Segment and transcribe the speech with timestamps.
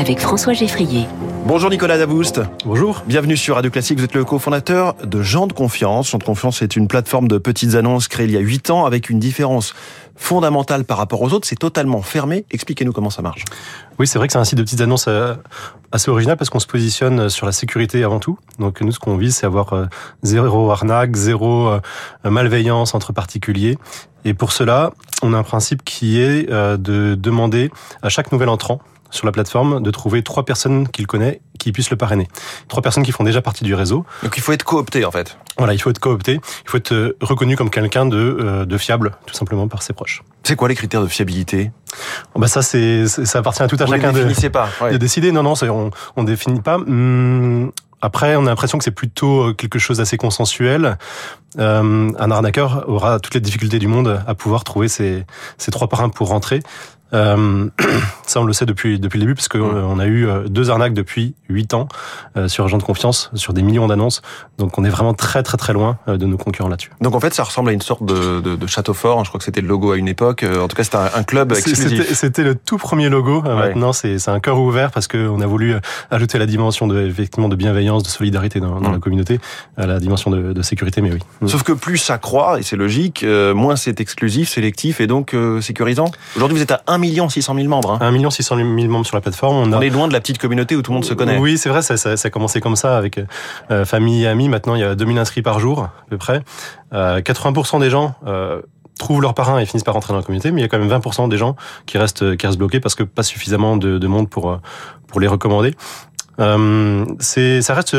[0.00, 1.06] avec François Geffrier.
[1.44, 2.40] Bonjour Nicolas Davoust.
[2.64, 3.02] Bonjour.
[3.06, 3.98] Bienvenue sur Radio Classique.
[3.98, 6.10] Vous êtes le cofondateur de Jean de Confiance.
[6.10, 8.86] Jean de Confiance est une plateforme de petites annonces créée il y a 8 ans
[8.86, 9.74] avec une différence
[10.16, 11.46] fondamentale par rapport aux autres.
[11.46, 12.46] C'est totalement fermé.
[12.50, 13.44] Expliquez-nous comment ça marche.
[13.98, 15.34] Oui, c'est vrai que c'est un site de petites annonces euh,
[15.92, 18.38] assez original parce qu'on se positionne sur la sécurité avant tout.
[18.58, 19.84] Donc nous, ce qu'on vise, c'est avoir euh,
[20.22, 21.80] zéro arnaque, zéro euh,
[22.24, 23.76] malveillance entre particuliers.
[24.24, 27.70] Et pour cela, on a un principe qui est de demander
[28.02, 28.80] à chaque nouvel entrant
[29.10, 32.28] sur la plateforme de trouver trois personnes qu'il connaît qui puissent le parrainer.
[32.68, 34.06] Trois personnes qui font déjà partie du réseau.
[34.22, 35.36] Donc il faut être coopté en fait.
[35.58, 36.34] Voilà, il faut être coopté.
[36.64, 39.92] Il faut être euh, reconnu comme quelqu'un de, euh, de fiable, tout simplement par ses
[39.92, 40.22] proches.
[40.42, 41.70] C'est quoi les critères de fiabilité?
[42.34, 44.68] Bah ça c'est ça appartient à tout un Vous chacun les de, pas.
[44.80, 44.92] ouais.
[44.92, 45.32] de décider.
[45.32, 46.76] Non non, on on définit pas.
[46.76, 47.72] Hum,
[48.02, 50.96] après, on a l'impression que c'est plutôt euh, quelque chose d'assez consensuel.
[51.58, 55.26] Euh, un arnaqueur aura toutes les difficultés du monde à pouvoir trouver ses,
[55.58, 56.60] ses trois parrains pour rentrer.
[57.12, 57.66] Euh,
[58.26, 59.62] ça, on le sait depuis depuis le début, parce que Mm.
[59.76, 61.88] euh, on a eu euh, deux arnaques depuis huit ans
[62.36, 64.22] euh, sur Agent de confiance, sur des millions d'annonces.
[64.58, 66.90] Donc, on est vraiment très très très loin euh, de nos concurrents là-dessus.
[67.00, 69.24] Donc en fait, ça ressemble à une sorte de, de, de château fort.
[69.24, 70.42] Je crois que c'était le logo à une époque.
[70.44, 72.12] Euh, En tout cas, c'était un, un club exclusif.
[72.14, 73.42] c'était le tout premier logo.
[73.42, 73.54] Ouais.
[73.54, 75.74] Maintenant, c'est c'est un cœur ouvert parce qu'on a voulu
[76.10, 78.92] ajouter la dimension de effectivement de bienveillance, de solidarité dans, dans Mm.
[78.94, 79.40] la communauté,
[79.76, 81.00] à la dimension de, de sécurité.
[81.00, 81.18] Mais oui.
[81.40, 81.48] Mm.
[81.48, 85.34] Sauf que plus ça croît, et c'est logique, euh, moins c'est exclusif, sélectif et donc
[85.60, 86.10] sécurisant.
[86.36, 87.98] Aujourd'hui, vous êtes à 1 600 000 membres.
[88.00, 88.14] Hein.
[88.14, 89.56] 1 600 000 membres sur la plateforme.
[89.56, 91.38] On a On est loin de la petite communauté où tout le monde se connaît.
[91.38, 93.20] Oui, c'est vrai, ça, ça, ça a commencé comme ça avec
[93.70, 94.48] euh, famille et amis.
[94.48, 96.42] Maintenant, il y a 2000 inscrits par jour, à peu près.
[96.92, 98.60] Euh, 80% des gens euh,
[98.98, 100.78] trouvent leur parrain et finissent par rentrer dans la communauté, mais il y a quand
[100.78, 101.56] même 20% des gens
[101.86, 104.56] qui restent, qui restent bloqués parce que pas suffisamment de, de monde pour, euh,
[105.06, 105.74] pour les recommander.
[106.38, 107.96] Euh, c'est, ça reste,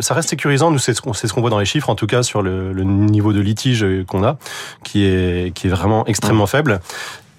[0.00, 0.70] ça reste sécurisant.
[0.70, 2.42] Nous, c'est ce qu'on, c'est ce qu'on voit dans les chiffres, en tout cas sur
[2.42, 4.36] le, le niveau de litige qu'on a,
[4.84, 6.80] qui est, qui est vraiment extrêmement faible.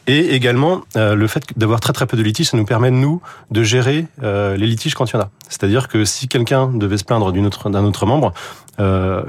[0.09, 3.21] Et également, euh, le fait d'avoir très très peu de litiges, ça nous permet, nous,
[3.51, 5.29] de gérer euh, les litiges quand il y en a.
[5.49, 7.45] C'est-à-dire que si quelqu'un devait se plaindre d'un
[7.85, 8.33] autre membre,
[8.79, 9.23] euh,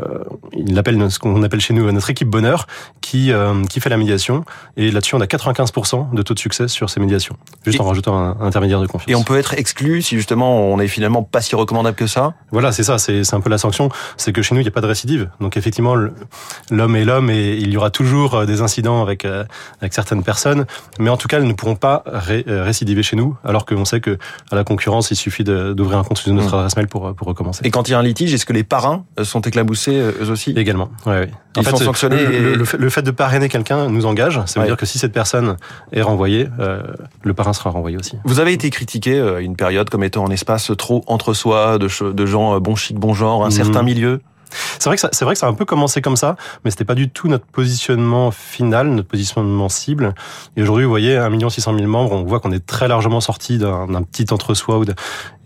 [0.56, 2.66] il appelle ce qu'on appelle chez nous notre équipe bonheur,
[3.00, 4.44] qui, euh, qui fait la médiation.
[4.77, 7.87] Et là-dessus, on a 95% de taux de succès sur ces médiations, juste Et- en
[7.87, 9.11] rajoutant un, un intermédiaire de confiance.
[9.11, 12.34] Et on peut être exclu si justement on est finalement pas si recommandable que ça?
[12.53, 13.88] Voilà, c'est ça, c'est c'est un peu la sanction.
[14.16, 15.31] C'est que chez nous, il n'y a pas de récidive.
[15.41, 15.94] Donc effectivement,
[16.71, 19.44] l'homme est l'homme et il y aura toujours euh, des incidents avec, euh,
[19.81, 20.67] avec certaines personnes.
[20.99, 23.84] Mais en tout cas, elles ne pourront pas ré- euh, récidiver chez nous, alors qu'on
[23.84, 24.19] sait que
[24.50, 26.59] à la concurrence, il suffit d'ouvrir un compte sur notre Mm.
[26.59, 27.61] adresse mail pour, euh, pour recommencer.
[27.65, 30.12] Et quand il y a un litige, est-ce que les parrains euh, sont éclaboussés euh,
[30.22, 31.30] eux aussi Également, ouais, ouais.
[31.56, 34.40] Ils sont sanctionnés Le, et- le- le fait, le fait de parrainer quelqu'un nous engage.
[34.46, 34.66] Ça veut Ouais.
[34.70, 35.56] dire que si cette personne
[35.92, 36.82] est renvoyée, euh,
[37.24, 38.16] le parrain sera renvoyé aussi.
[38.24, 41.78] Vous avez été critiqué euh, à une période comme étant un espace trop entre soi,
[41.78, 41.88] de,
[42.26, 43.50] gens euh, bon chic, bon genre, un Mhm.
[43.52, 44.20] certain milieu.
[44.78, 46.71] C'est vrai que ça, c'est vrai que ça a un peu commencé comme ça, mais
[46.71, 50.15] c'était pas du tout notre positionnement final, notre positionnement cible.
[50.56, 53.59] Et aujourd'hui, vous voyez, 1 600 000 membres, on voit qu'on est très largement sorti
[53.59, 54.81] d'un petit entre-soi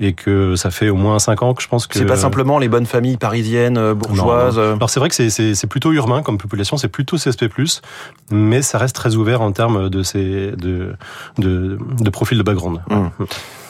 [0.00, 2.58] et que ça fait au moins 5 ans que je pense que C'est pas simplement
[2.58, 4.58] les bonnes familles parisiennes, euh, bourgeoises.
[4.58, 7.48] euh, Alors c'est vrai que c'est- c'est c'est plutôt urbain comme population, c'est plutôt CSP+,
[8.30, 10.94] mais ça reste très ouvert en termes de ces de
[11.38, 12.80] de, de profil de background.
[12.90, 13.10] Hum.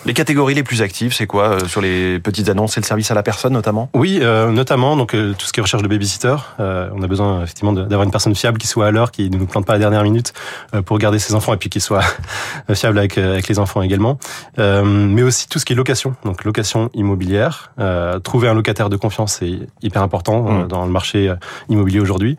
[0.06, 2.75] Les catégories les plus actives, c'est quoi euh, sur les petites annonces?
[2.75, 3.88] C'est le service à la personne notamment?
[3.94, 6.37] Oui, euh, notamment donc euh, tout ce qui est recherche de babysitter.
[6.60, 9.38] Euh, on a besoin effectivement d'avoir une personne fiable qui soit à l'heure, qui ne
[9.38, 10.34] nous plante pas à la dernière minute
[10.75, 12.03] euh, pour garder ses enfants et puis qui soit
[12.75, 14.19] fiable avec, euh, avec les enfants également.
[14.59, 17.72] Euh, mais aussi tout ce qui est location, donc location immobilière.
[17.78, 20.69] Euh, trouver un locataire de confiance c'est hyper important euh, Mm.
[20.69, 21.32] dans le marché
[21.69, 22.36] immobilier aujourd'hui.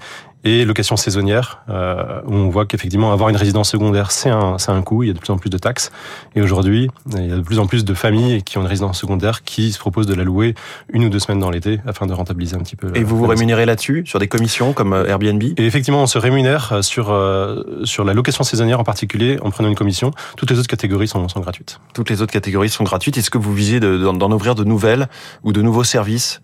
[0.47, 4.69] Et location saisonnière, euh, où on voit qu'effectivement avoir une résidence secondaire, c'est un, c'est
[4.71, 5.91] un coût, il y a de plus en plus de taxes.
[6.35, 8.99] Et aujourd'hui, il y a de plus en plus de familles qui ont une résidence
[8.99, 10.53] secondaire qui se proposent de la louer
[10.93, 12.91] une ou deux semaines dans l'été afin de rentabiliser un petit peu.
[12.95, 13.31] Et vous vous maison.
[13.39, 15.41] rémunérez là-dessus sur des commissions comme euh, Airbnb?
[15.41, 19.49] Et effectivement, on se rémunère euh, sur euh, sur la location saisonnière en particulier en
[19.49, 20.11] prenant une commission.
[20.37, 21.79] Toutes les autres catégories sont, sont gratuites.
[21.95, 23.17] Toutes les autres catégories sont gratuites.
[23.17, 25.07] Est-ce que vous visez de- d'en d'en ouvrir de nouvelles
[25.43, 26.39] ou de nouveaux services?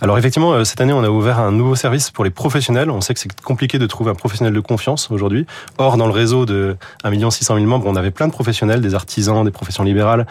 [0.00, 2.90] Alors effectivement, euh, cette année, on a ouvert un nouveau service pour les professionnels.
[2.90, 5.46] On sait que c'est compliqué de trouver un professionnel de confiance aujourd'hui.
[5.78, 8.94] Or, dans le réseau de 1 600 000 membres, on avait plein de professionnels, des
[8.94, 10.26] artisans, des professions libérales,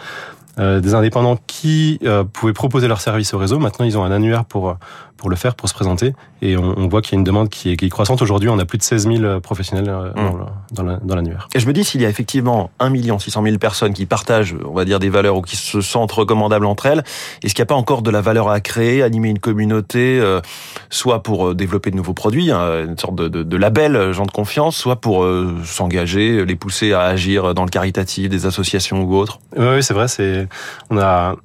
[0.58, 3.58] euh, des indépendants qui euh, pouvaient proposer leurs services au réseau.
[3.58, 4.76] Maintenant, ils ont un annuaire pour
[5.20, 6.14] pour le faire, pour se présenter.
[6.40, 8.22] Et on, on voit qu'il y a une demande qui est, qui est croissante.
[8.22, 11.46] Aujourd'hui, on a plus de 16 000 professionnels euh, dans le- dans la- dans l'annuaire.
[11.54, 14.72] Et je me dis, s'il y a effectivement 1 600 000 personnes qui partagent, on
[14.72, 17.04] va dire, des valeurs ou qui se sentent recommandables entre elles,
[17.42, 20.40] est-ce qu'il n'y a pas encore de la valeur à créer, animer une communauté, euh,
[20.88, 24.12] soit pour euh, développer de nouveaux produits, hein, une sorte de, de, de label euh,
[24.14, 28.46] gens de confiance, soit pour euh, s'engager, les pousser à agir dans le caritatif, des
[28.46, 29.40] associations ou autres?
[29.56, 30.08] Oui, oui, c'est vrai.
[30.08, 30.48] C'est
[30.88, 31.36] on a.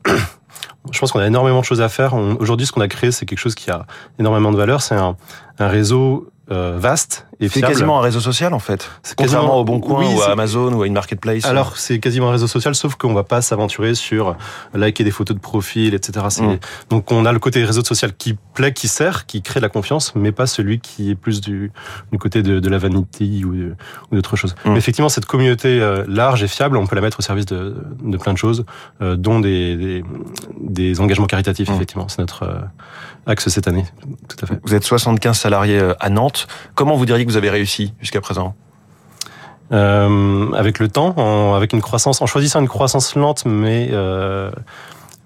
[0.92, 2.14] Je pense qu'on a énormément de choses à faire.
[2.14, 3.86] Aujourd'hui, ce qu'on a créé, c'est quelque chose qui a
[4.20, 4.82] énormément de valeur.
[4.82, 5.18] C'est un,
[5.60, 8.90] un réseau euh, vaste et C'est quasiment un réseau social en fait.
[9.04, 11.46] C'est Contrairement quasiment- au Bon Coin Oui, ou à Amazon ou à une marketplace.
[11.46, 14.36] Alors, c'est quasiment un réseau social, sauf qu'on va pas s'aventurer sur
[14.74, 16.26] liker des photos de profil, etc.
[16.40, 16.56] Mm.
[16.90, 19.70] Donc, on a le côté réseau social qui plaît, qui sert, qui crée de la
[19.70, 21.72] confiance, mais pas celui qui est plus du,
[22.12, 23.76] du côté de, de la vanité ou, de-
[24.12, 24.56] ou d'autre chose.
[24.66, 24.72] Mm.
[24.72, 27.76] Mais effectivement, cette communauté euh, large et fiable, on peut la mettre au service de,
[28.02, 28.66] de plein de choses,
[29.02, 30.04] euh, dont des, des,
[30.62, 31.74] des engagements caritatifs, Mm.
[31.76, 32.08] effectivement.
[32.08, 32.60] C'est notre euh,
[33.26, 33.86] axe cette année.
[34.30, 34.60] Tout à fait.
[34.64, 36.48] Vous êtes 75 salariés à Nantes.
[36.76, 38.56] Comment vous diriez que vous avez réussi jusqu'à présent
[39.72, 44.52] Euh, avec le temps, en, avec une croissance, en choisissant une croissance lente mais euh,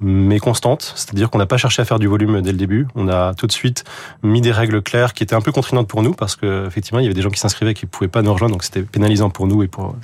[0.01, 2.87] mais constante, c'est-à-dire qu'on n'a pas cherché à faire du volume dès le début.
[2.95, 3.83] On a tout de suite
[4.23, 7.03] mis des règles claires qui étaient un peu contraignantes pour nous parce que effectivement il
[7.03, 9.29] y avait des gens qui s'inscrivaient et qui pouvaient pas nous rejoindre, donc c'était pénalisant
[9.29, 9.95] pour nous et pour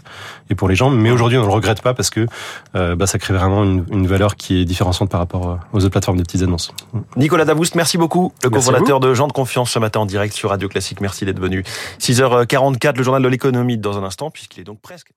[0.49, 0.89] et pour les gens.
[0.89, 2.27] Mais aujourd'hui on ne le regrette pas parce que
[2.75, 5.89] euh, bah, ça crée vraiment une, une valeur qui est différenciante par rapport aux autres
[5.89, 6.73] plateformes de petites annonces.
[7.15, 8.33] Nicolas Davoust, merci beaucoup.
[8.43, 11.01] Le cofondateur de Gens de Confiance ce matin en direct sur Radio Classique.
[11.01, 11.63] Merci d'être venu.
[11.99, 15.11] 6h44, le journal de l'économie dans un instant puisqu'il est donc presque...